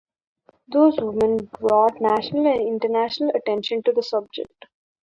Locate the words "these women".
0.67-1.47